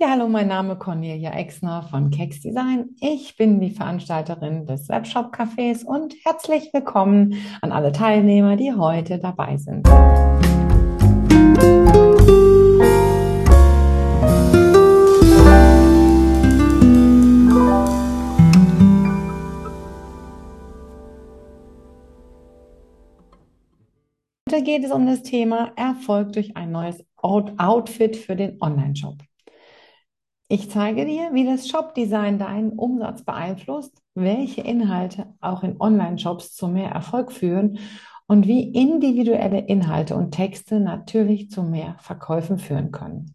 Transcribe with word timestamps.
Ja, 0.00 0.10
hallo, 0.10 0.28
mein 0.28 0.46
Name 0.46 0.74
ist 0.74 0.78
Cornelia 0.78 1.32
Exner 1.32 1.82
von 1.82 2.12
Kex 2.12 2.38
Design. 2.38 2.90
Ich 3.00 3.36
bin 3.36 3.58
die 3.58 3.70
Veranstalterin 3.70 4.64
des 4.64 4.88
Webshop 4.88 5.34
Cafés 5.34 5.84
und 5.84 6.14
herzlich 6.24 6.72
willkommen 6.72 7.34
an 7.62 7.72
alle 7.72 7.90
Teilnehmer, 7.90 8.54
die 8.54 8.72
heute 8.72 9.18
dabei 9.18 9.56
sind. 9.56 9.88
Heute 24.48 24.62
geht 24.62 24.84
es 24.84 24.92
um 24.92 25.06
das 25.06 25.24
Thema 25.24 25.72
Erfolg 25.74 26.34
durch 26.34 26.56
ein 26.56 26.70
neues 26.70 27.04
Outfit 27.16 28.16
für 28.16 28.36
den 28.36 28.62
Online-Shop. 28.62 29.27
Ich 30.50 30.70
zeige 30.70 31.04
dir, 31.04 31.34
wie 31.34 31.44
das 31.44 31.68
Shop-Design 31.68 32.38
deinen 32.38 32.70
Umsatz 32.70 33.22
beeinflusst, 33.22 34.00
welche 34.14 34.62
Inhalte 34.62 35.34
auch 35.42 35.62
in 35.62 35.78
Online-Shops 35.78 36.54
zu 36.54 36.68
mehr 36.68 36.90
Erfolg 36.90 37.32
führen 37.32 37.78
und 38.26 38.46
wie 38.46 38.70
individuelle 38.70 39.60
Inhalte 39.60 40.16
und 40.16 40.30
Texte 40.30 40.80
natürlich 40.80 41.50
zu 41.50 41.62
mehr 41.62 41.96
Verkäufen 42.00 42.58
führen 42.58 42.92
können. 42.92 43.34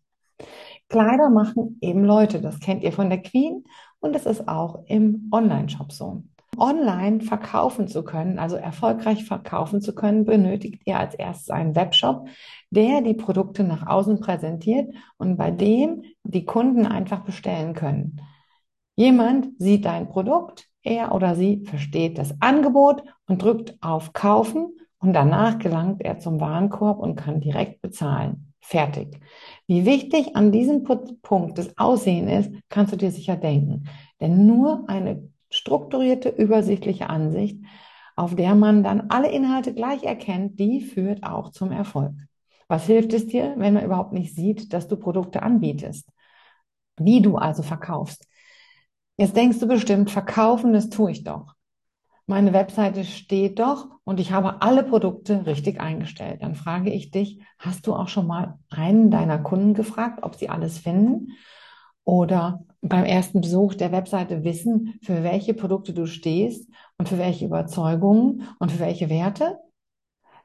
Kleider 0.90 1.30
machen 1.30 1.78
eben 1.82 2.04
Leute, 2.04 2.42
das 2.42 2.60
kennt 2.60 2.84
ihr 2.84 2.92
von 2.92 3.12
der 3.12 3.22
Queen 3.22 3.64
und 4.00 4.16
es 4.16 4.26
ist 4.26 4.48
auch 4.48 4.84
im 4.88 5.30
Online-Shop 5.32 5.92
so. 5.92 6.24
Online 6.58 7.22
verkaufen 7.22 7.88
zu 7.88 8.04
können, 8.04 8.40
also 8.40 8.56
erfolgreich 8.56 9.26
verkaufen 9.26 9.82
zu 9.82 9.94
können, 9.94 10.26
benötigt 10.26 10.82
ihr 10.86 11.00
als 11.00 11.16
erstes 11.16 11.50
einen 11.50 11.76
Webshop, 11.76 12.28
der 12.70 13.02
die 13.02 13.14
Produkte 13.14 13.64
nach 13.64 13.88
außen 13.88 14.20
präsentiert 14.20 14.94
und 15.18 15.38
bei 15.38 15.52
dem 15.52 16.04
die 16.24 16.46
Kunden 16.46 16.86
einfach 16.86 17.22
bestellen 17.22 17.74
können. 17.74 18.22
Jemand 18.96 19.50
sieht 19.58 19.86
dein 19.86 20.08
Produkt, 20.08 20.70
er 20.84 21.16
oder 21.16 21.36
sie 21.36 21.64
versteht 21.66 22.18
das 22.18 22.36
Angebot 22.42 23.04
und 23.28 23.42
drückt 23.42 23.76
auf 23.82 24.14
Kaufen 24.14 24.78
und 25.00 25.14
danach 25.14 25.60
gelangt 25.60 26.02
er 26.02 26.20
zum 26.20 26.40
Warenkorb 26.40 27.00
und 27.00 27.16
kann 27.16 27.42
direkt 27.42 27.82
bezahlen. 27.82 28.54
Fertig. 28.62 29.20
Wie 29.68 29.86
wichtig 29.86 30.38
an 30.38 30.54
diesem 30.54 30.84
Punkt 30.84 31.58
das 31.58 31.78
Aussehen 31.78 32.30
ist, 32.30 32.50
kannst 32.70 32.94
du 32.94 32.98
dir 32.98 33.12
sicher 33.12 33.36
denken. 33.36 33.90
Denn 34.22 34.46
nur 34.46 34.86
eine 34.88 35.33
strukturierte, 35.54 36.30
übersichtliche 36.30 37.10
Ansicht, 37.10 37.64
auf 38.16 38.36
der 38.36 38.56
man 38.56 38.84
dann 38.84 39.10
alle 39.10 39.32
Inhalte 39.32 39.74
gleich 39.74 40.04
erkennt, 40.04 40.60
die 40.60 40.82
führt 40.82 41.24
auch 41.24 41.52
zum 41.52 41.72
Erfolg. 41.72 42.14
Was 42.68 42.86
hilft 42.86 43.14
es 43.14 43.28
dir, 43.28 43.54
wenn 43.58 43.74
man 43.74 43.86
überhaupt 43.86 44.14
nicht 44.14 44.36
sieht, 44.36 44.74
dass 44.74 44.88
du 44.88 44.98
Produkte 44.98 45.44
anbietest? 45.44 46.10
Wie 46.98 47.22
du 47.22 47.38
also 47.38 47.64
verkaufst. 47.64 48.28
Jetzt 49.18 49.36
denkst 49.36 49.60
du 49.60 49.68
bestimmt, 49.68 50.10
verkaufen, 50.10 50.74
das 50.74 50.90
tue 50.90 51.12
ich 51.12 51.24
doch. 51.24 51.54
Meine 52.26 52.54
Webseite 52.54 53.04
steht 53.04 53.60
doch 53.60 53.90
und 54.06 54.20
ich 54.20 54.32
habe 54.32 54.62
alle 54.62 54.84
Produkte 54.84 55.46
richtig 55.46 55.82
eingestellt. 55.82 56.42
Dann 56.42 56.56
frage 56.56 56.90
ich 56.90 57.12
dich, 57.12 57.42
hast 57.60 57.86
du 57.86 57.94
auch 57.94 58.08
schon 58.08 58.28
mal 58.28 58.60
einen 58.70 59.12
deiner 59.12 59.40
Kunden 59.40 59.74
gefragt, 59.74 60.24
ob 60.24 60.36
sie 60.36 60.50
alles 60.50 60.78
finden? 60.78 61.34
Oder 62.06 62.64
beim 62.82 63.06
ersten 63.06 63.42
Besuch 63.42 63.76
der 63.76 63.92
Webseite 63.92 64.44
wissen, 64.44 65.00
für 65.02 65.24
welche 65.24 65.54
Produkte 65.54 65.94
du 65.94 66.06
stehst 66.06 66.70
und 66.98 67.08
für 67.08 67.18
welche 67.18 67.46
Überzeugungen 67.46 68.48
und 68.60 68.72
für 68.72 68.80
welche 68.80 69.10
Werte? 69.10 69.58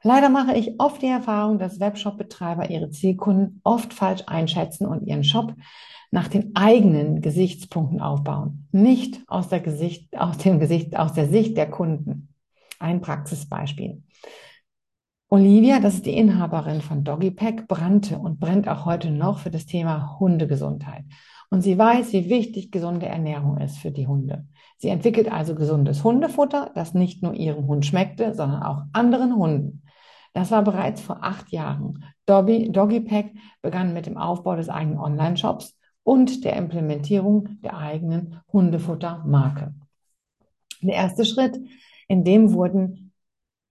Leider 0.01 0.29
mache 0.29 0.55
ich 0.55 0.79
oft 0.79 1.01
die 1.01 1.07
Erfahrung, 1.07 1.59
dass 1.59 1.81
Webshop-Betreiber 1.81 2.69
ihre 2.69 2.89
Zielkunden 2.89 3.59
oft 3.65 3.93
falsch 3.93 4.23
einschätzen 4.27 4.85
und 4.85 5.05
ihren 5.05 5.25
Shop 5.25 5.53
nach 6.11 6.29
den 6.29 6.55
eigenen 6.55 7.21
Gesichtspunkten 7.21 8.01
aufbauen, 8.01 8.67
nicht 8.71 9.21
aus 9.27 9.49
der 9.49 9.59
Gesicht, 9.59 10.17
aus 10.17 10.37
dem 10.37 10.59
Gesicht, 10.59 10.97
aus 10.97 11.13
der 11.13 11.27
Sicht 11.27 11.57
der 11.57 11.69
Kunden. 11.69 12.29
Ein 12.79 13.01
Praxisbeispiel. 13.01 14.01
Olivia, 15.27 15.79
das 15.79 15.95
ist 15.95 16.05
die 16.05 16.17
Inhaberin 16.17 16.81
von 16.81 17.03
Doggypack, 17.03 17.67
brannte 17.67 18.17
und 18.17 18.39
brennt 18.39 18.67
auch 18.67 18.85
heute 18.85 19.11
noch 19.11 19.39
für 19.39 19.51
das 19.51 19.65
Thema 19.65 20.17
Hundegesundheit. 20.19 21.03
Und 21.49 21.61
sie 21.61 21.77
weiß, 21.77 22.13
wie 22.13 22.29
wichtig 22.29 22.71
gesunde 22.71 23.07
Ernährung 23.07 23.57
ist 23.57 23.79
für 23.79 23.91
die 23.91 24.07
Hunde. 24.07 24.47
Sie 24.77 24.89
entwickelt 24.89 25.31
also 25.31 25.55
gesundes 25.55 26.03
Hundefutter, 26.03 26.71
das 26.75 26.93
nicht 26.93 27.23
nur 27.23 27.33
ihrem 27.33 27.67
Hund 27.67 27.85
schmeckte, 27.85 28.33
sondern 28.35 28.61
auch 28.61 28.83
anderen 28.93 29.35
Hunden. 29.35 29.83
Das 30.33 30.51
war 30.51 30.63
bereits 30.63 31.01
vor 31.01 31.23
acht 31.23 31.51
Jahren. 31.51 32.05
Dobby, 32.27 32.71
Doggypack 32.71 33.31
begann 33.61 33.93
mit 33.93 34.05
dem 34.05 34.17
Aufbau 34.17 34.55
des 34.55 34.69
eigenen 34.69 34.99
Online-Shops 34.99 35.75
und 36.03 36.43
der 36.45 36.55
Implementierung 36.55 37.59
der 37.61 37.77
eigenen 37.77 38.39
Hundefuttermarke. 38.53 39.73
Der 40.81 40.95
erste 40.95 41.25
Schritt, 41.25 41.59
in 42.07 42.23
dem 42.23 42.53
wurden 42.53 43.11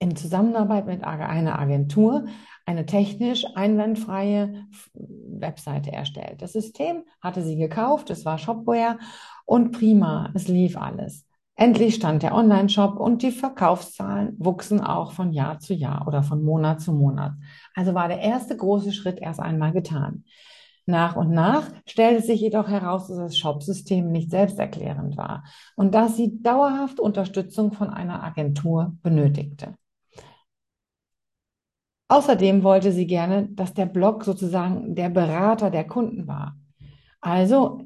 in 0.01 0.15
Zusammenarbeit 0.15 0.87
mit 0.87 1.05
einer 1.05 1.59
Agentur 1.59 2.27
eine 2.69 2.85
technisch 2.85 3.47
einwandfreie 3.55 4.67
Webseite 4.93 5.91
erstellt. 5.91 6.43
Das 6.43 6.53
System 6.53 7.05
hatte 7.23 7.43
sie 7.43 7.57
gekauft, 7.57 8.11
es 8.11 8.27
war 8.27 8.37
Shopware 8.37 8.99
und 9.47 9.73
prima, 9.73 10.31
es 10.35 10.49
lief 10.49 10.77
alles. 10.77 11.27
Endlich 11.55 11.95
stand 11.95 12.23
der 12.23 12.35
Online-Shop 12.35 13.01
und 13.01 13.23
die 13.23 13.31
Verkaufszahlen 13.31 14.37
wuchsen 14.39 14.83
auch 14.83 15.13
von 15.13 15.33
Jahr 15.33 15.59
zu 15.61 15.73
Jahr 15.73 16.07
oder 16.07 16.23
von 16.23 16.45
Monat 16.45 16.83
zu 16.83 16.93
Monat. 16.93 17.33
Also 17.75 17.95
war 17.95 18.07
der 18.07 18.21
erste 18.21 18.55
große 18.55 18.93
Schritt 18.93 19.19
erst 19.19 19.41
einmal 19.41 19.73
getan. 19.73 20.25
Nach 20.85 21.17
und 21.17 21.31
nach 21.31 21.71
stellte 21.87 22.23
sich 22.23 22.43
jedoch 22.43 22.69
heraus, 22.69 23.09
dass 23.09 23.17
das 23.17 23.39
Shopsystem 23.39 24.13
nicht 24.13 24.31
selbsterklärend 24.31 25.17
war 25.17 25.43
und 25.75 25.95
dass 25.95 26.17
sie 26.17 26.43
dauerhaft 26.43 27.01
Unterstützung 27.01 27.73
von 27.73 27.89
einer 27.89 28.23
Agentur 28.23 28.95
benötigte. 29.03 29.75
Außerdem 32.09 32.63
wollte 32.63 32.93
sie 32.93 33.07
gerne, 33.07 33.49
dass 33.51 33.75
der 33.75 33.87
Blog 33.87 34.25
sozusagen 34.25 34.95
der 34.95 35.11
Berater 35.11 35.71
der 35.71 35.87
Kunden 35.87 36.27
war. 36.27 36.57
Also 37.21 37.83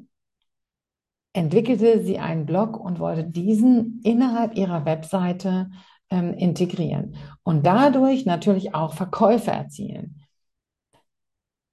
entwickelte 1.33 2.03
sie 2.03 2.19
einen 2.19 2.45
Blog 2.45 2.79
und 2.79 2.99
wollte 2.99 3.25
diesen 3.25 3.99
innerhalb 4.03 4.55
ihrer 4.55 4.85
Webseite 4.85 5.71
ähm, 6.09 6.33
integrieren 6.33 7.15
und 7.43 7.65
dadurch 7.65 8.25
natürlich 8.25 8.75
auch 8.75 8.93
Verkäufe 8.93 9.51
erzielen. 9.51 10.21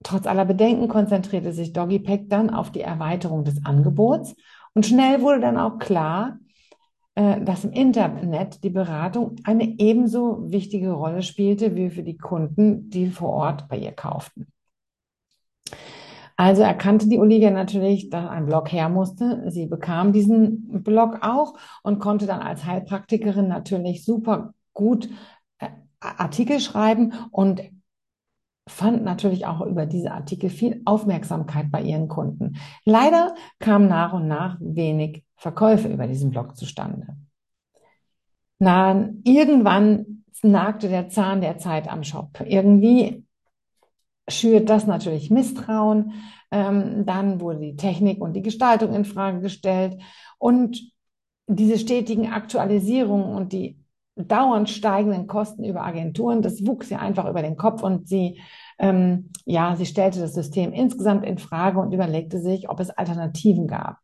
Trotz 0.02 0.26
aller 0.26 0.46
Bedenken 0.46 0.88
konzentrierte 0.88 1.52
sich 1.52 1.74
Doggypack 1.74 2.30
dann 2.30 2.48
auf 2.48 2.72
die 2.72 2.80
Erweiterung 2.80 3.44
des 3.44 3.64
Angebots 3.66 4.34
und 4.72 4.86
schnell 4.86 5.20
wurde 5.20 5.40
dann 5.40 5.58
auch 5.58 5.78
klar, 5.78 6.38
dass 7.14 7.64
im 7.64 7.72
Internet 7.72 8.62
die 8.62 8.70
Beratung 8.70 9.36
eine 9.44 9.78
ebenso 9.78 10.50
wichtige 10.50 10.92
Rolle 10.92 11.22
spielte 11.22 11.74
wie 11.74 11.90
für 11.90 12.02
die 12.02 12.16
Kunden, 12.16 12.88
die 12.88 13.08
vor 13.08 13.30
Ort 13.30 13.68
bei 13.68 13.76
ihr 13.78 13.92
kauften. 13.92 14.46
Also 16.40 16.62
erkannte 16.62 17.06
die 17.06 17.18
Olivia 17.18 17.50
natürlich, 17.50 18.08
dass 18.08 18.26
ein 18.30 18.46
Blog 18.46 18.72
her 18.72 18.88
musste. 18.88 19.44
Sie 19.50 19.66
bekam 19.66 20.14
diesen 20.14 20.82
Blog 20.82 21.18
auch 21.20 21.52
und 21.82 21.98
konnte 21.98 22.24
dann 22.24 22.40
als 22.40 22.64
Heilpraktikerin 22.64 23.46
natürlich 23.46 24.06
super 24.06 24.54
gut 24.72 25.10
äh, 25.58 25.68
Artikel 26.00 26.58
schreiben 26.60 27.12
und 27.30 27.60
fand 28.66 29.04
natürlich 29.04 29.44
auch 29.44 29.60
über 29.60 29.84
diese 29.84 30.12
Artikel 30.12 30.48
viel 30.48 30.80
Aufmerksamkeit 30.86 31.70
bei 31.70 31.82
ihren 31.82 32.08
Kunden. 32.08 32.56
Leider 32.86 33.34
kam 33.58 33.86
nach 33.86 34.14
und 34.14 34.26
nach 34.26 34.56
wenig 34.60 35.24
Verkäufe 35.40 35.88
über 35.88 36.06
diesen 36.06 36.30
Blog 36.30 36.54
zustande. 36.54 37.16
Na, 38.58 39.08
irgendwann 39.24 40.24
nagte 40.42 40.88
der 40.88 41.08
Zahn 41.08 41.40
der 41.40 41.56
Zeit 41.56 41.90
am 41.90 42.04
Shop. 42.04 42.42
Irgendwie 42.44 43.24
schürt 44.28 44.68
das 44.68 44.86
natürlich 44.86 45.30
Misstrauen. 45.30 46.12
Ähm, 46.50 47.06
dann 47.06 47.40
wurde 47.40 47.60
die 47.60 47.76
Technik 47.76 48.20
und 48.20 48.34
die 48.34 48.42
Gestaltung 48.42 48.94
in 48.94 49.06
Frage 49.06 49.40
gestellt 49.40 49.98
und 50.38 50.92
diese 51.46 51.78
stetigen 51.78 52.30
Aktualisierungen 52.30 53.34
und 53.34 53.54
die 53.54 53.78
dauernd 54.16 54.68
steigenden 54.68 55.26
Kosten 55.26 55.64
über 55.64 55.86
Agenturen, 55.86 56.42
das 56.42 56.66
wuchs 56.66 56.90
ja 56.90 56.98
einfach 56.98 57.26
über 57.30 57.40
den 57.40 57.56
Kopf 57.56 57.82
und 57.82 58.08
sie, 58.08 58.42
ähm, 58.80 59.30
ja, 59.44 59.76
sie 59.76 59.86
stellte 59.86 60.20
das 60.20 60.34
System 60.34 60.72
insgesamt 60.72 61.24
in 61.24 61.38
Frage 61.38 61.78
und 61.78 61.92
überlegte 61.92 62.40
sich, 62.40 62.68
ob 62.68 62.80
es 62.80 62.90
Alternativen 62.90 63.68
gab 63.68 63.98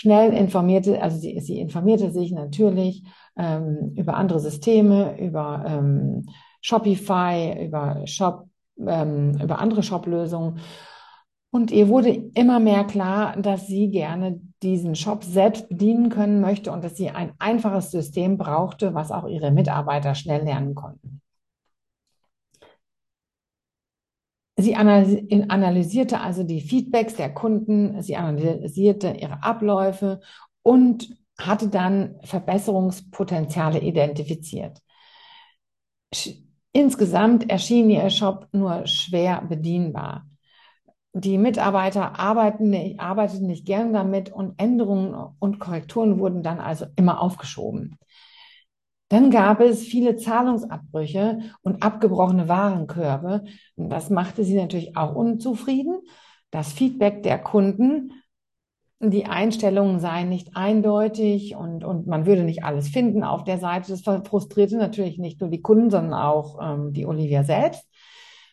schnell 0.00 0.32
informierte, 0.32 1.02
also 1.02 1.18
sie, 1.18 1.38
sie 1.40 1.60
informierte 1.60 2.10
sich 2.10 2.32
natürlich 2.32 3.04
ähm, 3.36 3.92
über 3.96 4.14
andere 4.16 4.40
Systeme, 4.40 5.20
über 5.20 5.62
ähm, 5.66 6.26
Shopify, 6.62 7.66
über 7.66 8.06
Shop, 8.06 8.48
ähm, 8.78 9.38
über 9.42 9.58
andere 9.58 9.82
Shop-Lösungen. 9.82 10.60
Und 11.50 11.70
ihr 11.70 11.88
wurde 11.88 12.08
immer 12.32 12.60
mehr 12.60 12.84
klar, 12.84 13.36
dass 13.36 13.66
sie 13.66 13.90
gerne 13.90 14.40
diesen 14.62 14.94
Shop 14.94 15.22
selbst 15.22 15.68
bedienen 15.68 16.08
können 16.08 16.40
möchte 16.40 16.72
und 16.72 16.82
dass 16.82 16.96
sie 16.96 17.10
ein 17.10 17.32
einfaches 17.38 17.90
System 17.90 18.38
brauchte, 18.38 18.94
was 18.94 19.12
auch 19.12 19.28
ihre 19.28 19.50
Mitarbeiter 19.50 20.14
schnell 20.14 20.44
lernen 20.44 20.74
konnten. 20.74 21.20
Sie 24.60 24.76
analysierte 24.76 26.20
also 26.20 26.42
die 26.42 26.60
Feedbacks 26.60 27.14
der 27.16 27.32
Kunden, 27.32 28.02
sie 28.02 28.16
analysierte 28.16 29.10
ihre 29.10 29.42
Abläufe 29.42 30.20
und 30.62 31.16
hatte 31.38 31.68
dann 31.68 32.16
Verbesserungspotenziale 32.22 33.80
identifiziert. 33.80 34.78
Insgesamt 36.72 37.50
erschien 37.50 37.90
ihr 37.90 38.10
Shop 38.10 38.48
nur 38.52 38.86
schwer 38.86 39.42
bedienbar. 39.48 40.26
Die 41.12 41.38
Mitarbeiter 41.38 42.20
arbeiten 42.20 42.98
arbeiteten 42.98 43.48
nicht 43.48 43.66
gern 43.66 43.92
damit 43.92 44.30
und 44.30 44.60
Änderungen 44.60 45.34
und 45.40 45.58
Korrekturen 45.58 46.20
wurden 46.20 46.44
dann 46.44 46.60
also 46.60 46.86
immer 46.94 47.20
aufgeschoben. 47.20 47.98
Dann 49.10 49.30
gab 49.30 49.60
es 49.60 49.82
viele 49.82 50.16
Zahlungsabbrüche 50.16 51.40
und 51.62 51.82
abgebrochene 51.82 52.48
Warenkörbe. 52.48 53.42
das 53.76 54.08
machte 54.08 54.44
sie 54.44 54.54
natürlich 54.54 54.96
auch 54.96 55.16
unzufrieden. 55.16 55.98
Das 56.52 56.72
Feedback 56.72 57.24
der 57.24 57.38
Kunden, 57.38 58.12
die 59.00 59.26
Einstellungen 59.26 59.98
seien 59.98 60.28
nicht 60.28 60.54
eindeutig 60.54 61.56
und, 61.56 61.82
und 61.82 62.06
man 62.06 62.24
würde 62.24 62.44
nicht 62.44 62.62
alles 62.62 62.88
finden 62.88 63.24
auf 63.24 63.42
der 63.42 63.58
Seite. 63.58 63.90
Das 63.90 64.02
frustrierte 64.02 64.76
natürlich 64.76 65.18
nicht 65.18 65.40
nur 65.40 65.50
die 65.50 65.62
Kunden, 65.62 65.90
sondern 65.90 66.14
auch 66.14 66.58
ähm, 66.62 66.92
die 66.92 67.04
Olivia 67.04 67.42
selbst. 67.42 67.89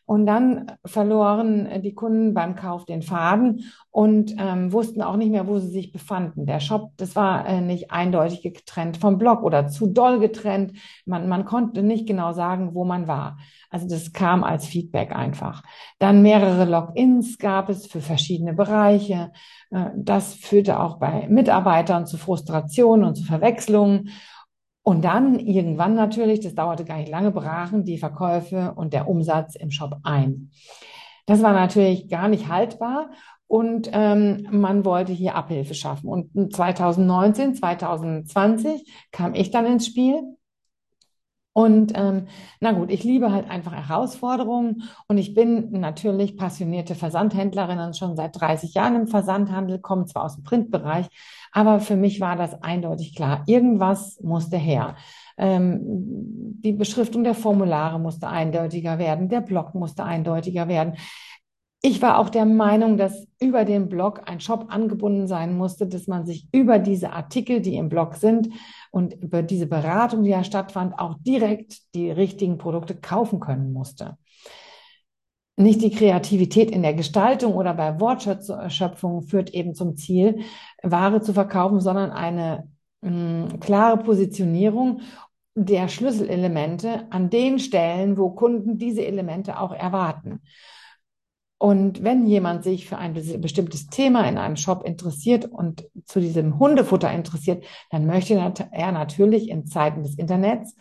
Und 0.07 0.25
dann 0.25 0.71
verloren 0.86 1.81
die 1.81 1.94
Kunden 1.94 2.33
beim 2.33 2.56
Kauf 2.56 2.86
den 2.86 3.01
Faden 3.01 3.65
und 3.92 4.33
ähm, 4.39 4.71
wussten 4.71 5.01
auch 5.01 5.18
nicht 5.18 5.31
mehr, 5.31 5.48
wo 5.48 5.59
sie 5.59 5.68
sich 5.68 5.92
befanden. 5.92 6.45
Der 6.45 6.62
Shop, 6.62 6.92
das 6.95 7.18
war 7.18 7.45
äh, 7.45 7.59
nicht 7.59 7.92
eindeutig 7.92 8.42
getrennt 8.42 8.95
vom 8.95 9.18
Blog 9.18 9.44
oder 9.44 9.68
zu 9.68 9.86
doll 9.88 10.19
getrennt. 10.19 10.71
Man, 11.06 11.27
man 11.27 11.44
konnte 11.44 11.83
nicht 11.83 12.07
genau 12.07 12.31
sagen, 12.31 12.74
wo 12.74 12.86
man 12.86 13.09
war. 13.09 13.38
Also 13.69 13.86
das 13.86 14.13
kam 14.13 14.45
als 14.45 14.65
Feedback 14.65 15.13
einfach. 15.13 15.62
Dann 16.00 16.21
mehrere 16.21 16.63
Logins 16.63 17.38
gab 17.38 17.68
es 17.68 17.86
für 17.86 18.00
verschiedene 18.00 18.53
Bereiche. 18.53 19.33
Äh, 19.71 19.89
das 19.98 20.36
führte 20.36 20.80
auch 20.80 21.00
bei 21.00 21.27
Mitarbeitern 21.27 22.06
zu 22.06 22.18
Frustrationen 22.18 23.06
und 23.06 23.15
zu 23.15 23.25
Verwechslungen. 23.25 24.12
Und 24.88 25.04
dann 25.04 25.38
irgendwann 25.38 25.95
natürlich, 25.95 26.39
das 26.39 26.56
dauerte 26.56 26.86
gar 26.86 26.95
nicht 26.95 27.10
lange, 27.10 27.31
brachen 27.31 27.84
die 27.84 27.98
Verkäufe 27.98 28.72
und 28.78 28.94
der 28.94 29.10
Umsatz 29.10 29.56
im 29.56 29.69
Shop 29.69 29.98
ein. 30.04 30.50
Das 31.25 31.44
war 31.44 31.51
natürlich 31.51 32.07
gar 32.07 32.30
nicht 32.30 32.48
haltbar 32.48 33.10
und 33.48 33.89
ähm, 33.92 34.48
man 34.50 34.86
wollte 34.86 35.12
hier 35.12 35.36
Abhilfe 35.36 35.74
schaffen. 35.74 36.07
Und 36.07 36.56
2019, 36.56 37.56
2020 37.56 38.89
kam 39.12 39.34
ich 39.34 39.51
dann 39.51 39.66
ins 39.66 39.88
Spiel 39.88 40.22
und 41.57 41.94
ähm, 41.95 42.27
na 42.59 42.71
gut, 42.71 42.92
ich 42.92 43.04
liebe 43.04 43.31
halt 43.31 43.50
einfach 43.50 43.74
Herausforderungen 43.74 44.83
und 45.07 45.18
ich 45.18 45.33
bin 45.33 45.71
natürlich 45.71 46.38
passionierte 46.38 46.94
Versandhändlerin 46.94 47.80
und 47.80 47.98
schon 47.98 48.15
seit 48.15 48.39
30 48.39 48.75
Jahren 48.75 48.95
im 48.95 49.07
Versandhandel, 49.07 49.80
komme 49.80 50.06
zwar 50.06 50.25
aus 50.25 50.36
dem 50.36 50.44
Printbereich, 50.44 51.07
aber 51.51 51.80
für 51.80 51.95
mich 51.95 52.21
war 52.21 52.36
das 52.36 52.62
eindeutig 52.62 53.15
klar. 53.15 53.44
Irgendwas 53.48 54.21
musste 54.21 54.56
her. 54.56 54.98
Ähm, 55.36 55.80
die 55.81 56.74
Beschriftung 56.74 57.24
der 57.24 57.33
Formulare 57.33 58.00
musste 58.00 58.27
eindeutiger 58.27 59.00
werden, 59.00 59.27
der 59.27 59.42
Blog 59.42 59.74
musste 59.74 60.03
eindeutiger 60.03 60.68
werden. 60.68 60.94
Ich 61.89 62.01
war 62.01 62.19
auch 62.19 62.30
der 62.30 62.44
Meinung, 62.44 62.98
dass 62.98 63.25
über 63.39 63.63
den 63.63 63.88
Blog 63.88 64.24
ein 64.25 64.42
Shop 64.42 64.66
angebunden 64.68 65.25
sein 65.25 65.56
musste, 65.56 65.88
dass 65.88 66.06
man 66.06 66.25
sich 66.25 66.50
über 66.51 66.80
diese 66.80 67.13
Artikel, 67.13 67.62
die 67.62 67.78
im 67.78 67.88
Blog 67.88 68.16
sind 68.16 68.50
und 68.92 69.13
über 69.13 69.42
diese 69.42 69.68
Beratung, 69.68 70.24
die 70.24 70.31
ja 70.31 70.44
stattfand, 70.44 71.00
auch 71.00 71.16
direkt 71.22 71.95
die 71.95 72.12
richtigen 72.12 72.57
Produkte 72.57 72.94
kaufen 72.94 73.39
können 73.39 73.72
musste. 73.72 74.18
Nicht 75.56 75.81
die 75.81 75.92
Kreativität 75.92 76.72
in 76.72 76.84
der 76.84 76.94
Gestaltung 76.94 77.54
oder 77.56 77.74
bei 77.74 77.98
Wortschöpfung 78.01 79.22
führt 79.22 79.51
eben 79.51 79.74
zum 79.74 79.95
Ziel, 79.95 80.42
Ware 80.84 81.22
zu 81.22 81.31
verkaufen, 81.31 81.80
sondern 81.80 82.12
eine 82.12 82.68
mh, 83.00 83.51
hm, 83.51 83.60
klare 83.62 83.95
Positionierung 84.00 85.00
der 85.56 85.88
Schlüsselelemente 85.88 87.10
an 87.12 87.30
den 87.30 87.60
Stellen, 87.60 88.18
wo 88.18 88.31
Kunden 88.31 88.78
diese 88.78 89.06
Elemente 89.06 89.57
auch 89.57 89.72
erwarten. 89.72 90.42
Und 91.59 92.04
wenn 92.04 92.27
jemand 92.27 92.63
sich 92.63 92.88
für 92.88 92.98
ein 92.98 93.13
bestimmtes 93.13 93.88
Thema 93.88 94.27
in 94.27 94.38
einem 94.38 94.57
Shop 94.57 94.83
interessiert 94.83 95.45
und 95.45 95.88
zu 96.06 96.19
diesem 96.19 96.59
Hundefutter 96.59 97.12
interessiert, 97.12 97.65
dann 97.89 98.06
möchte 98.06 98.36
er 98.36 98.92
natürlich 98.92 99.50
in 99.50 99.65
Zeiten 99.65 100.04
des 100.04 100.18
Internets 100.19 100.75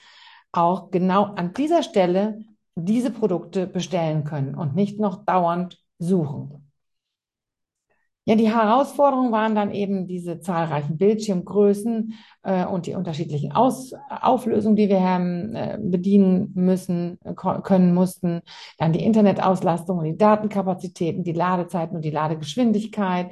auch 0.53 0.91
genau 0.91 1.25
an 1.35 1.55
dieser 1.55 1.83
Stelle 1.83 2.45
diese 2.75 3.11
Produkte 3.11 3.67
bestellen 3.67 4.25
können 4.25 4.55
und 4.55 4.75
nicht 4.75 5.01
noch 5.01 5.25
dauernd 5.25 5.83
suchen. 5.99 6.66
Ja, 8.29 8.35
die 8.35 8.53
Herausforderungen 8.53 9.31
waren 9.31 9.55
dann 9.55 9.71
eben 9.71 10.09
diese 10.09 10.41
zahlreichen 10.41 10.99
Bildschirmgrößen 10.99 12.15
äh, 12.43 12.67
und 12.67 12.87
die 12.87 12.95
unterschiedlichen 12.95 13.53
Aus 13.53 13.93
Auflösungen, 14.11 14.75
die 14.75 14.89
wir 14.89 15.01
haben, 15.01 15.55
äh, 15.55 15.79
bedienen 15.81 16.51
müssen, 16.57 17.21
können 17.37 17.95
mussten. 17.95 18.41
Dann 18.79 18.93
die 18.93 19.05
Internetauslastung 19.05 19.99
und 19.99 20.05
die 20.07 20.17
Datenkapazitäten, 20.17 21.23
die 21.23 21.35
Ladezeiten 21.35 21.95
und 21.95 22.05
die 22.05 22.11
Ladegeschwindigkeit. 22.11 23.31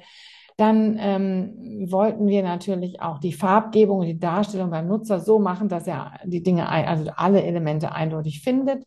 Dann 0.56 0.96
ähm, 1.00 1.90
wollten 1.90 2.28
wir 2.28 2.44
natürlich 2.44 3.02
auch 3.02 3.18
die 3.18 3.32
Farbgebung 3.32 3.98
und 3.98 4.06
die 4.06 4.20
Darstellung 4.20 4.70
beim 4.70 4.86
Nutzer 4.86 5.18
so 5.18 5.40
machen, 5.40 5.68
dass 5.68 5.88
er 5.88 6.20
die 6.24 6.44
Dinge, 6.44 6.68
also 6.68 7.10
alle 7.16 7.42
Elemente 7.42 7.90
eindeutig 7.90 8.42
findet. 8.42 8.84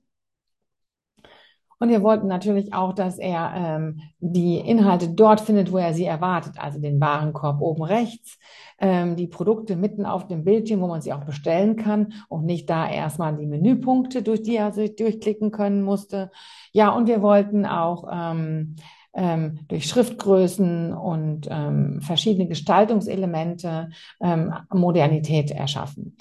Und 1.79 1.89
wir 1.89 2.01
wollten 2.01 2.27
natürlich 2.27 2.73
auch, 2.73 2.93
dass 2.93 3.19
er 3.19 3.53
ähm, 3.55 4.01
die 4.19 4.57
Inhalte 4.57 5.09
dort 5.09 5.41
findet, 5.41 5.71
wo 5.71 5.77
er 5.77 5.93
sie 5.93 6.05
erwartet, 6.05 6.55
also 6.57 6.79
den 6.79 6.99
Warenkorb 6.99 7.61
oben 7.61 7.83
rechts, 7.83 8.39
ähm, 8.79 9.15
die 9.15 9.27
Produkte 9.27 9.75
mitten 9.75 10.05
auf 10.05 10.27
dem 10.27 10.43
Bildschirm, 10.43 10.81
wo 10.81 10.87
man 10.87 11.01
sie 11.01 11.13
auch 11.13 11.23
bestellen 11.23 11.75
kann 11.75 12.13
und 12.29 12.45
nicht 12.45 12.69
da 12.69 12.89
erstmal 12.89 13.37
die 13.37 13.45
Menüpunkte, 13.45 14.23
durch 14.23 14.41
die 14.41 14.55
er 14.55 14.71
sich 14.71 14.95
durchklicken 14.95 15.51
können 15.51 15.83
musste. 15.83 16.31
Ja, 16.71 16.89
und 16.89 17.07
wir 17.07 17.21
wollten 17.21 17.65
auch 17.65 18.07
ähm, 18.11 18.75
ähm, 19.13 19.59
durch 19.67 19.85
Schriftgrößen 19.85 20.93
und 20.93 21.47
ähm, 21.49 22.01
verschiedene 22.01 22.47
Gestaltungselemente 22.47 23.89
ähm, 24.21 24.53
Modernität 24.73 25.51
erschaffen. 25.51 26.17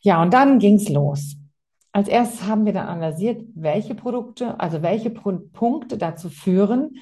Ja, 0.00 0.22
und 0.22 0.32
dann 0.32 0.58
ging's 0.58 0.88
los. 0.88 1.36
Als 1.92 2.08
erstes 2.08 2.46
haben 2.46 2.64
wir 2.64 2.72
dann 2.72 2.86
analysiert, 2.86 3.42
welche 3.54 3.94
Produkte, 3.94 4.58
also 4.58 4.82
welche 4.82 5.10
Punkte 5.10 5.98
dazu 5.98 6.30
führen, 6.30 6.96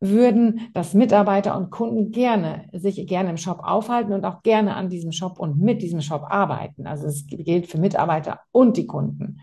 würden, 0.00 0.70
dass 0.72 0.94
Mitarbeiter 0.94 1.56
und 1.56 1.70
Kunden 1.70 2.10
gerne 2.10 2.66
sich 2.72 3.06
gerne 3.06 3.28
im 3.28 3.36
Shop 3.36 3.60
aufhalten 3.62 4.14
und 4.14 4.24
auch 4.24 4.42
gerne 4.42 4.74
an 4.74 4.88
diesem 4.88 5.12
Shop 5.12 5.38
und 5.38 5.58
mit 5.60 5.82
diesem 5.82 6.00
Shop 6.00 6.22
arbeiten. 6.26 6.86
Also 6.86 7.06
es 7.06 7.26
gilt 7.26 7.66
für 7.66 7.78
Mitarbeiter 7.78 8.40
und 8.50 8.78
die 8.78 8.86
Kunden. 8.86 9.42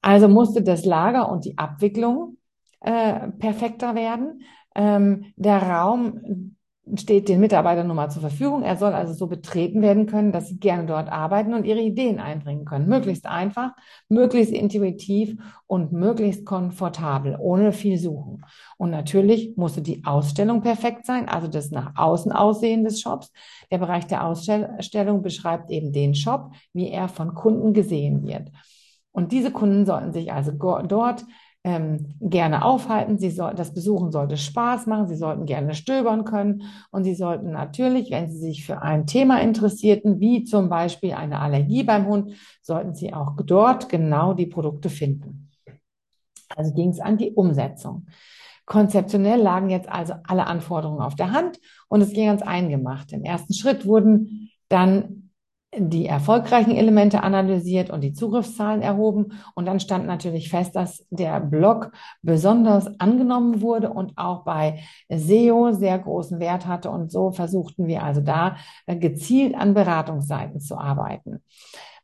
Also 0.00 0.28
musste 0.28 0.62
das 0.62 0.86
Lager 0.86 1.30
und 1.30 1.44
die 1.44 1.58
Abwicklung 1.58 2.38
äh, 2.80 3.28
perfekter 3.28 3.94
werden. 3.94 4.42
Ähm, 4.74 5.32
der 5.36 5.62
Raum 5.62 6.55
steht 6.94 7.28
den 7.28 7.40
Mitarbeitern 7.40 7.88
nun 7.88 7.96
mal 7.96 8.10
zur 8.10 8.22
Verfügung. 8.22 8.62
Er 8.62 8.76
soll 8.76 8.92
also 8.92 9.12
so 9.12 9.26
betreten 9.26 9.82
werden 9.82 10.06
können, 10.06 10.30
dass 10.30 10.48
sie 10.48 10.58
gerne 10.58 10.86
dort 10.86 11.10
arbeiten 11.10 11.52
und 11.54 11.64
ihre 11.64 11.80
Ideen 11.80 12.20
einbringen 12.20 12.64
können. 12.64 12.88
Möglichst 12.88 13.26
einfach, 13.26 13.72
möglichst 14.08 14.52
intuitiv 14.52 15.36
und 15.66 15.92
möglichst 15.92 16.46
komfortabel, 16.46 17.36
ohne 17.40 17.72
viel 17.72 17.98
Suchen. 17.98 18.44
Und 18.76 18.90
natürlich 18.90 19.56
musste 19.56 19.82
die 19.82 20.04
Ausstellung 20.04 20.62
perfekt 20.62 21.06
sein, 21.06 21.28
also 21.28 21.48
das 21.48 21.72
nach 21.72 21.96
außen 21.96 22.30
Aussehen 22.30 22.84
des 22.84 23.00
Shops. 23.00 23.32
Der 23.72 23.78
Bereich 23.78 24.06
der 24.06 24.24
Ausstellung 24.24 25.22
beschreibt 25.22 25.70
eben 25.70 25.92
den 25.92 26.14
Shop, 26.14 26.52
wie 26.72 26.88
er 26.88 27.08
von 27.08 27.34
Kunden 27.34 27.72
gesehen 27.72 28.24
wird. 28.24 28.52
Und 29.10 29.32
diese 29.32 29.50
Kunden 29.50 29.86
sollten 29.86 30.12
sich 30.12 30.32
also 30.32 30.52
dort 30.52 31.24
ähm, 31.66 32.14
gerne 32.20 32.64
aufhalten. 32.64 33.18
Sie 33.18 33.30
soll, 33.30 33.52
das 33.56 33.74
Besuchen 33.74 34.12
sollte 34.12 34.36
Spaß 34.36 34.86
machen. 34.86 35.08
Sie 35.08 35.16
sollten 35.16 35.46
gerne 35.46 35.74
stöbern 35.74 36.24
können. 36.24 36.62
Und 36.92 37.02
Sie 37.02 37.16
sollten 37.16 37.50
natürlich, 37.50 38.12
wenn 38.12 38.30
Sie 38.30 38.38
sich 38.38 38.64
für 38.64 38.82
ein 38.82 39.04
Thema 39.08 39.40
interessierten, 39.40 40.20
wie 40.20 40.44
zum 40.44 40.68
Beispiel 40.68 41.14
eine 41.14 41.40
Allergie 41.40 41.82
beim 41.82 42.06
Hund, 42.06 42.34
sollten 42.62 42.94
Sie 42.94 43.12
auch 43.12 43.32
dort 43.44 43.88
genau 43.88 44.32
die 44.32 44.46
Produkte 44.46 44.88
finden. 44.88 45.50
Also 46.54 46.72
ging 46.72 46.90
es 46.90 47.00
an 47.00 47.18
die 47.18 47.32
Umsetzung. 47.32 48.06
Konzeptionell 48.64 49.40
lagen 49.40 49.68
jetzt 49.68 49.88
also 49.88 50.14
alle 50.22 50.46
Anforderungen 50.46 51.00
auf 51.00 51.16
der 51.16 51.32
Hand 51.32 51.58
und 51.88 52.00
es 52.00 52.12
ging 52.12 52.26
ganz 52.26 52.42
eingemacht. 52.42 53.12
Im 53.12 53.24
ersten 53.24 53.54
Schritt 53.54 53.86
wurden 53.86 54.50
dann 54.68 55.25
die 55.78 56.06
erfolgreichen 56.06 56.74
Elemente 56.74 57.22
analysiert 57.22 57.90
und 57.90 58.02
die 58.02 58.12
Zugriffszahlen 58.12 58.82
erhoben. 58.82 59.32
Und 59.54 59.66
dann 59.66 59.80
stand 59.80 60.06
natürlich 60.06 60.48
fest, 60.48 60.76
dass 60.76 61.06
der 61.10 61.40
Blog 61.40 61.92
besonders 62.22 63.00
angenommen 63.00 63.60
wurde 63.60 63.90
und 63.90 64.12
auch 64.16 64.44
bei 64.44 64.80
SEO 65.08 65.72
sehr 65.72 65.98
großen 65.98 66.40
Wert 66.40 66.66
hatte. 66.66 66.90
Und 66.90 67.10
so 67.10 67.30
versuchten 67.30 67.86
wir 67.86 68.02
also 68.02 68.20
da 68.20 68.56
äh, 68.86 68.96
gezielt 68.96 69.54
an 69.54 69.74
Beratungsseiten 69.74 70.60
zu 70.60 70.78
arbeiten. 70.78 71.42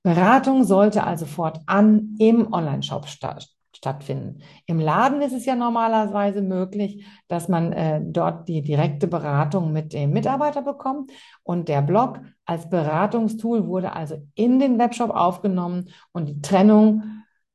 Beratung 0.02 0.64
sollte 0.64 1.05
also 1.05 1.26
fortan 1.26 2.17
im 2.19 2.52
Online-Shop 2.52 3.07
statt, 3.07 3.49
stattfinden. 3.83 4.43
Im 4.67 4.79
Laden 4.79 5.23
ist 5.23 5.33
es 5.33 5.45
ja 5.45 5.57
normalerweise 5.57 6.41
möglich, 6.41 7.05
dass 7.27 7.49
man 7.49 7.73
äh, 7.73 8.01
dort 8.01 8.49
die 8.49 8.62
direkte 8.62 9.09
Beratung 9.09 9.73
mit 9.73 9.93
dem 9.93 10.12
Mitarbeiter 10.12 10.62
bekommt. 10.62 11.11
Und 11.43 11.69
der 11.69 11.83
Blog 11.83 12.21
als 12.45 12.71
Beratungstool 12.71 13.67
wurde 13.67 13.93
also 13.93 14.25
in 14.37 14.61
den 14.61 14.79
Webshop 14.79 15.11
aufgenommen 15.11 15.89
und 16.12 16.29
die 16.29 16.41
Trennung 16.41 17.03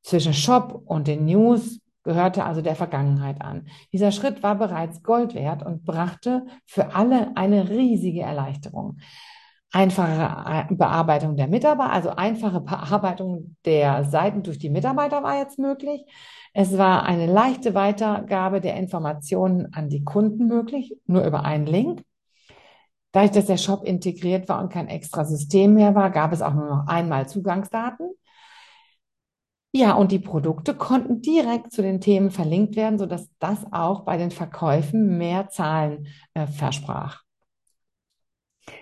zwischen 0.01 0.33
Shop 0.33 0.81
und 0.85 1.07
den 1.07 1.25
News 1.25 1.79
gehörte 2.03 2.43
also 2.43 2.61
der 2.61 2.75
Vergangenheit 2.75 3.41
an. 3.41 3.67
Dieser 3.93 4.11
Schritt 4.11 4.43
war 4.43 4.55
bereits 4.55 5.03
Gold 5.03 5.33
wert 5.33 5.65
und 5.65 5.85
brachte 5.85 6.45
für 6.65 6.93
alle 6.93 7.35
eine 7.37 7.69
riesige 7.69 8.21
Erleichterung 8.21 8.97
einfache 9.71 10.73
Bearbeitung 10.75 11.35
der 11.35 11.47
Mitarbeiter, 11.47 11.91
also 11.91 12.09
einfache 12.11 12.61
Bearbeitung 12.61 13.55
der 13.65 14.05
Seiten 14.05 14.43
durch 14.43 14.59
die 14.59 14.69
Mitarbeiter 14.69 15.23
war 15.23 15.37
jetzt 15.37 15.59
möglich. 15.59 16.05
Es 16.53 16.77
war 16.77 17.03
eine 17.03 17.25
leichte 17.27 17.75
Weitergabe 17.75 18.61
der 18.61 18.75
Informationen 18.75 19.73
an 19.73 19.89
die 19.89 20.03
Kunden 20.03 20.47
möglich, 20.47 20.95
nur 21.05 21.23
über 21.25 21.43
einen 21.43 21.67
Link. 21.67 22.03
Dadurch, 23.11 23.31
dass 23.31 23.45
der 23.45 23.57
Shop 23.57 23.83
integriert 23.83 24.47
war 24.49 24.61
und 24.61 24.71
kein 24.71 24.87
extra 24.87 25.25
System 25.25 25.73
mehr 25.73 25.95
war, 25.95 26.11
gab 26.11 26.33
es 26.33 26.41
auch 26.41 26.53
nur 26.53 26.67
noch 26.67 26.87
einmal 26.87 27.27
Zugangsdaten. 27.27 28.11
Ja, 29.73 29.93
und 29.93 30.11
die 30.11 30.19
Produkte 30.19 30.73
konnten 30.73 31.21
direkt 31.21 31.71
zu 31.71 31.81
den 31.81 32.01
Themen 32.01 32.31
verlinkt 32.31 32.75
werden, 32.75 32.97
sodass 32.97 33.29
das 33.39 33.65
auch 33.71 34.01
bei 34.05 34.17
den 34.17 34.31
Verkäufen 34.31 35.17
mehr 35.17 35.49
Zahlen 35.49 36.07
äh, 36.33 36.47
versprach. 36.47 37.26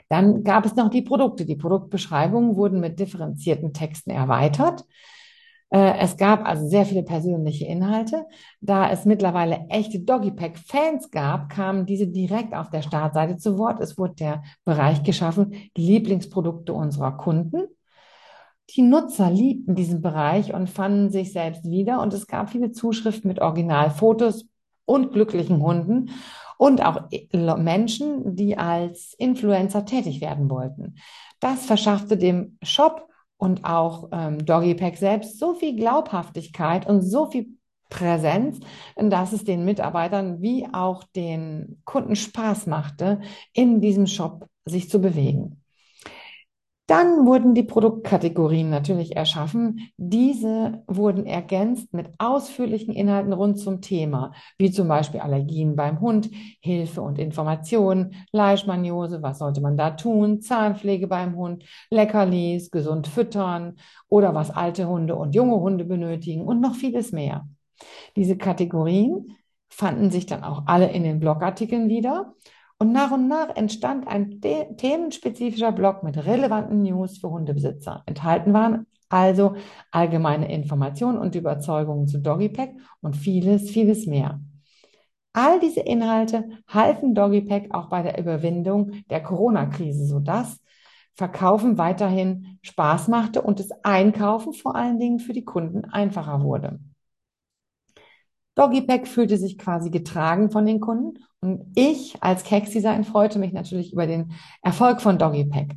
Dann 0.10 0.44
gab 0.44 0.65
es 0.65 0.75
noch 0.75 0.89
die 0.89 1.01
Produkte. 1.01 1.46
Die 1.46 1.56
Produktbeschreibungen 1.56 2.56
wurden 2.56 2.80
mit 2.80 3.00
differenzierten 3.00 3.74
Texten 3.74 4.12
erweitert. 4.12 4.86
Äh, 5.70 5.98
es 6.00 6.18
gab 6.18 6.48
also 6.48 6.68
sehr 6.68 6.86
viele 6.86 7.04
persönliche 7.04 7.65
Inhalte. 7.65 8.25
Da 8.62 8.89
es 8.92 9.06
mittlerweile 9.06 9.65
echte 9.70 10.00
Doggypack-Fans 10.00 11.12
gab, 11.12 11.50
kamen 11.50 11.86
diese 11.86 12.08
direkt 12.08 12.54
auf 12.54 12.70
der 12.70 12.82
Startseite 12.82 13.38
zu 13.38 13.58
Wort. 13.58 13.80
Es 13.80 13.98
wurde 13.98 14.15
der 14.15 14.44
Bereich 14.63 15.04
geschaffen, 15.04 15.56
Lieblingsprodukte 15.75 16.74
unserer 16.74 17.18
Kunden. 17.18 17.68
Die 18.72 18.82
Nutzer 18.82 19.30
liebten 19.30 19.75
diesen 19.75 20.01
Bereich 20.01 20.54
und 20.54 20.70
fanden 20.70 21.10
sich 21.10 21.34
selbst 21.34 21.65
wieder 21.70 22.01
und 22.01 22.13
es 22.13 22.25
gab 22.25 22.50
viele 22.50 22.72
Zuschriften 22.72 23.27
mit 23.27 23.39
Originalfotos 23.39 24.48
und 24.86 25.12
glücklichen 25.12 25.62
Hunden 25.62 26.10
und 26.58 26.84
auch 26.84 27.10
Menschen, 27.58 28.36
die 28.36 28.58
als 28.58 29.14
Influencer 29.18 29.86
tätig 29.86 30.22
werden 30.22 30.50
wollten. 30.50 30.96
Das 31.40 31.66
verschaffte 31.66 32.18
dem 32.18 32.58
Shop 32.64 33.08
und 33.38 33.66
auch 33.66 34.10
ähm, 34.12 34.46
Doggypack 34.46 34.98
selbst 34.98 35.40
so 35.40 35.54
viel 35.54 35.76
Glaubhaftigkeit 35.76 36.88
und 36.88 37.02
so 37.02 37.28
viel 37.28 37.48
Präsenz, 37.90 38.60
dass 38.96 39.32
es 39.32 39.44
den 39.44 39.66
Mitarbeitern 39.66 40.42
wie 40.42 40.68
auch 40.74 41.04
den 41.04 41.82
Kunden 41.86 42.16
Spaß 42.16 42.68
machte, 42.68 43.22
in 43.54 43.80
diesem 43.82 44.08
Shop 44.08 44.48
sich 44.66 44.90
zu 44.90 45.00
bewegen. 45.00 45.62
Dann 46.88 47.25
wurden 47.25 47.56
die 47.56 47.63
Produktkategorien 47.63 48.70
natürlich 48.70 49.15
erschaffen. 49.15 49.89
Diese 49.98 50.84
wurden 50.86 51.25
ergänzt 51.25 51.94
mit 51.94 52.12
ausführlichen 52.20 52.94
Inhalten 52.94 53.34
rund 53.34 53.58
zum 53.58 53.82
Thema, 53.82 54.34
wie 54.60 54.70
zum 54.70 54.88
Beispiel 54.88 55.22
Allergien 55.22 55.75
beim 55.75 56.00
Hund, 56.00 56.30
Hilfe 56.60 57.01
und 57.01 57.18
Informationen, 57.18 58.13
Leishmaniose, 58.32 59.24
was 59.24 59.39
sollte 59.39 59.62
man 59.62 59.77
da 59.77 59.92
tun, 59.92 60.42
Zahnpflege 60.42 61.08
beim 61.08 61.36
Hund, 61.36 61.65
Leckerlis, 61.89 62.70
gesund 62.70 63.08
füttern 63.08 63.77
oder 64.08 64.36
was 64.36 64.51
alte 64.51 64.88
Hunde 64.88 65.15
und 65.15 65.34
junge 65.34 65.60
Hunde 65.60 65.86
benötigen 65.86 66.46
und 66.46 66.62
noch 66.62 66.75
vieles 66.75 67.12
mehr. 67.12 67.48
Diese 68.15 68.38
Kategorien 68.38 69.36
fanden 69.70 70.12
sich 70.12 70.27
dann 70.27 70.44
auch 70.44 70.68
alle 70.68 70.92
in 70.92 71.04
den 71.04 71.20
Blogartikeln 71.20 71.89
wieder 71.89 72.36
und 72.77 72.91
nach 72.91 73.12
und 73.12 73.27
nach 73.27 73.55
entstand 73.55 74.08
ein 74.08 74.41
themenspezifischer 74.41 75.72
Blog 75.72 76.03
mit 76.03 76.17
relevanten 76.25 76.82
News 76.84 77.17
für 77.17 77.29
Hundebesitzer. 77.29 78.03
Enthalten 78.05 78.53
waren 78.53 78.86
also 79.10 79.55
allgemeine 79.91 80.51
Informationen 80.51 81.17
und 81.17 81.36
Überzeugungen 81.36 82.08
zu 82.08 82.20
Doggypack 82.20 82.72
und 83.01 83.15
vieles, 83.15 83.70
vieles 83.70 84.08
mehr. 84.08 84.41
All 85.32 85.60
diese 85.60 85.82
Inhalte 85.82 86.50
halfen 86.67 87.13
Doggypack 87.13 87.74
auch 87.74 87.89
bei 87.89 88.01
der 88.01 88.17
Überwindung 88.17 88.91
der 89.10 89.22
Corona-Krise, 89.22 90.05
sodass 90.05 90.60
Verkaufen 91.13 91.77
weiterhin 91.77 92.60
Spaß 92.62 93.08
machte 93.08 93.41
und 93.41 93.60
das 93.60 93.70
Einkaufen 93.84 94.51
vor 94.53 94.75
allen 94.75 95.00
Dingen 95.00 95.20
für 95.20 95.32
die 95.32 95.46
Kunden 95.46 95.86
einfacher 95.86 96.44
wurde. 96.44 96.79
Doggypack 98.55 99.08
fühlte 99.08 99.38
sich 99.38 99.58
quasi 99.58 99.89
getragen 99.89 100.50
von 100.50 100.65
den 100.65 100.79
Kunden 100.79 101.20
und 101.46 101.72
ich 101.75 102.18
als 102.22 102.44
Keksdesign 102.44 103.04
freute 103.04 103.38
mich 103.38 103.54
natürlich 103.54 103.94
über 103.94 104.08
den 104.08 104.32
Erfolg 104.64 105.00
von 105.00 105.20
Doggypack. 105.20 105.75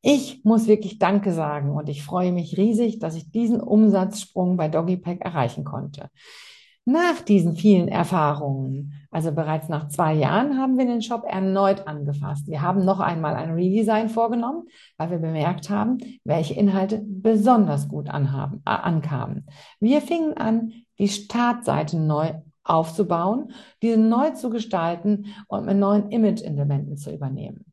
Ich 0.00 0.42
muss 0.44 0.66
wirklich 0.66 0.98
Danke 0.98 1.32
sagen 1.32 1.72
und 1.72 1.90
ich 1.90 2.02
freue 2.02 2.32
mich 2.32 2.56
riesig, 2.56 3.00
dass 3.00 3.16
ich 3.16 3.30
diesen 3.30 3.60
Umsatzsprung 3.60 4.56
bei 4.56 4.68
Doggypack 4.68 5.20
erreichen 5.20 5.64
konnte. 5.64 6.08
Nach 6.86 7.20
diesen 7.20 7.54
vielen 7.54 7.88
Erfahrungen, 7.88 8.94
also 9.10 9.30
bereits 9.32 9.68
nach 9.68 9.88
zwei 9.88 10.14
Jahren, 10.14 10.58
haben 10.58 10.78
wir 10.78 10.86
den 10.86 11.02
Shop 11.02 11.24
erneut 11.28 11.86
angefasst. 11.86 12.46
Wir 12.48 12.62
haben 12.62 12.86
noch 12.86 13.00
einmal 13.00 13.36
ein 13.36 13.50
Redesign 13.50 14.08
vorgenommen, 14.08 14.64
weil 14.96 15.10
wir 15.10 15.18
bemerkt 15.18 15.68
haben, 15.68 15.98
welche 16.24 16.54
Inhalte 16.54 17.04
besonders 17.06 17.88
gut 17.88 18.08
anhaben, 18.08 18.62
äh, 18.64 18.70
ankamen. 18.70 19.46
Wir 19.80 20.00
fingen 20.00 20.38
an, 20.38 20.72
die 20.98 21.08
Startseite 21.08 21.98
neu 21.98 22.32
aufzubauen, 22.70 23.52
diese 23.82 23.98
neu 23.98 24.30
zu 24.30 24.50
gestalten 24.50 25.26
und 25.48 25.66
mit 25.66 25.76
neuen 25.76 26.10
Image-Elementen 26.10 26.96
zu 26.96 27.12
übernehmen. 27.12 27.64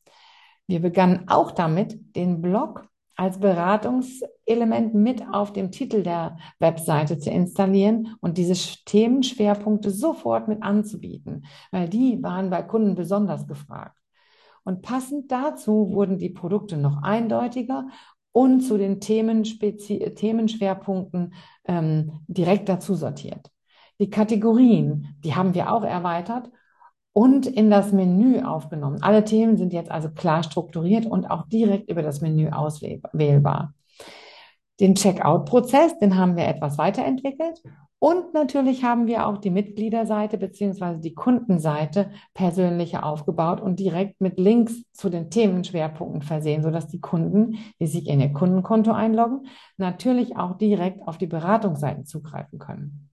Wir 0.67 0.81
begannen 0.81 1.25
auch 1.27 1.51
damit, 1.51 2.15
den 2.15 2.41
Blog 2.41 2.87
als 3.15 3.39
Beratungselement 3.39 4.93
mit 4.93 5.23
auf 5.31 5.53
dem 5.53 5.71
Titel 5.71 6.03
der 6.03 6.37
Webseite 6.59 7.17
zu 7.17 7.31
installieren 7.31 8.15
und 8.21 8.37
diese 8.37 8.53
Themenschwerpunkte 8.85 9.89
sofort 9.89 10.47
mit 10.47 10.61
anzubieten, 10.61 11.45
weil 11.71 11.89
die 11.89 12.21
waren 12.21 12.49
bei 12.49 12.61
Kunden 12.61 12.95
besonders 12.95 13.47
gefragt. 13.47 13.97
Und 14.63 14.81
passend 14.81 15.31
dazu 15.31 15.91
wurden 15.93 16.17
die 16.17 16.29
Produkte 16.29 16.77
noch 16.77 17.01
eindeutiger 17.01 17.87
und 18.33 18.61
zu 18.61 18.77
den 18.77 18.99
Themenschwerpunkten 18.99 21.33
ähm, 21.65 22.11
direkt 22.27 22.69
dazu 22.69 22.93
sortiert. 22.93 23.49
Die 23.99 24.09
Kategorien, 24.09 25.15
die 25.23 25.35
haben 25.35 25.53
wir 25.53 25.71
auch 25.71 25.83
erweitert 25.83 26.51
und 27.13 27.47
in 27.47 27.71
das 27.71 27.91
Menü 27.93 28.43
aufgenommen. 28.43 29.01
Alle 29.01 29.23
Themen 29.23 29.57
sind 29.57 29.73
jetzt 29.73 29.89
also 29.89 30.09
klar 30.09 30.43
strukturiert 30.43 31.07
und 31.07 31.31
auch 31.31 31.47
direkt 31.47 31.89
über 31.89 32.03
das 32.03 32.21
Menü 32.21 32.49
auswählbar. 32.49 33.73
Den 34.79 34.93
Checkout-Prozess, 34.93 35.97
den 35.97 36.15
haben 36.15 36.35
wir 36.35 36.45
etwas 36.45 36.77
weiterentwickelt. 36.77 37.63
Und 37.99 38.35
natürlich 38.35 38.83
haben 38.83 39.07
wir 39.07 39.25
auch 39.25 39.39
die 39.39 39.49
Mitgliederseite 39.49 40.37
beziehungsweise 40.37 40.99
die 40.99 41.15
Kundenseite 41.15 42.11
persönlicher 42.35 43.03
aufgebaut 43.03 43.59
und 43.59 43.79
direkt 43.79 44.21
mit 44.21 44.39
Links 44.39 44.83
zu 44.93 45.09
den 45.09 45.31
Themenschwerpunkten 45.31 46.21
versehen, 46.21 46.61
sodass 46.61 46.87
die 46.87 47.01
Kunden, 47.01 47.57
die 47.79 47.87
sich 47.87 48.07
in 48.07 48.19
ihr 48.19 48.31
Kundenkonto 48.31 48.91
einloggen, 48.91 49.47
natürlich 49.77 50.37
auch 50.37 50.55
direkt 50.59 51.07
auf 51.07 51.17
die 51.17 51.25
Beratungsseiten 51.25 52.05
zugreifen 52.05 52.59
können. 52.59 53.06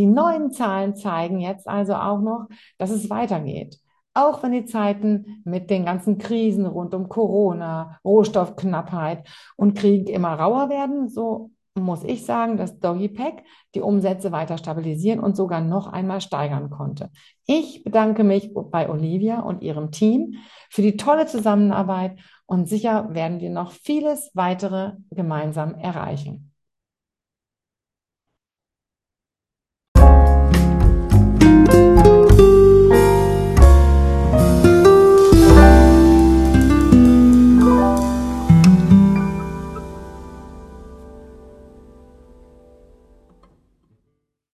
Die 0.00 0.06
neuen 0.06 0.50
Zahlen 0.50 0.96
zeigen 0.96 1.40
jetzt 1.40 1.68
also 1.68 1.92
auch 1.92 2.22
noch, 2.22 2.46
dass 2.78 2.88
es 2.88 3.10
weitergeht. 3.10 3.78
Auch 4.14 4.42
wenn 4.42 4.52
die 4.52 4.64
Zeiten 4.64 5.42
mit 5.44 5.68
den 5.68 5.84
ganzen 5.84 6.16
Krisen 6.16 6.64
rund 6.64 6.94
um 6.94 7.10
Corona, 7.10 7.98
Rohstoffknappheit 8.02 9.28
und 9.56 9.76
Krieg 9.76 10.08
immer 10.08 10.32
rauer 10.32 10.70
werden, 10.70 11.10
so 11.10 11.50
muss 11.74 12.02
ich 12.02 12.24
sagen, 12.24 12.56
dass 12.56 12.78
Doggy 12.78 13.10
Pack 13.10 13.44
die 13.74 13.82
Umsätze 13.82 14.32
weiter 14.32 14.56
stabilisieren 14.56 15.20
und 15.20 15.36
sogar 15.36 15.60
noch 15.60 15.86
einmal 15.86 16.22
steigern 16.22 16.70
konnte. 16.70 17.10
Ich 17.44 17.84
bedanke 17.84 18.24
mich 18.24 18.54
bei 18.54 18.88
Olivia 18.88 19.40
und 19.40 19.60
ihrem 19.60 19.90
Team 19.90 20.36
für 20.70 20.80
die 20.80 20.96
tolle 20.96 21.26
Zusammenarbeit 21.26 22.18
und 22.46 22.70
sicher 22.70 23.12
werden 23.12 23.40
wir 23.40 23.50
noch 23.50 23.72
vieles 23.72 24.30
weitere 24.32 24.92
gemeinsam 25.10 25.74
erreichen. 25.74 26.49